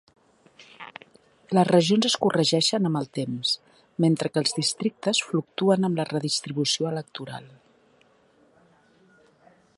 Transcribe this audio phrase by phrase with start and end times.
[1.57, 3.51] Les regions es corregeixen amb el temps,
[4.07, 7.49] mentre que els districtes fluctuen amb la redistribució electoral.